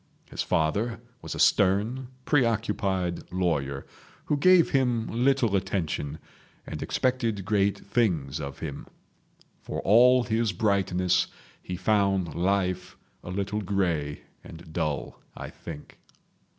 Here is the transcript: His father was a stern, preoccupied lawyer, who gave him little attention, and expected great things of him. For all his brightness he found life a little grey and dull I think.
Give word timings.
His 0.31 0.41
father 0.41 0.99
was 1.21 1.35
a 1.35 1.39
stern, 1.39 2.07
preoccupied 2.25 3.31
lawyer, 3.31 3.85
who 4.25 4.35
gave 4.35 4.71
him 4.71 5.05
little 5.05 5.55
attention, 5.55 6.17
and 6.65 6.81
expected 6.81 7.45
great 7.45 7.77
things 7.77 8.39
of 8.41 8.57
him. 8.61 8.87
For 9.61 9.79
all 9.81 10.23
his 10.23 10.53
brightness 10.53 11.27
he 11.61 11.75
found 11.77 12.33
life 12.33 12.97
a 13.23 13.29
little 13.29 13.61
grey 13.61 14.23
and 14.43 14.73
dull 14.73 15.21
I 15.37 15.51
think. 15.51 15.99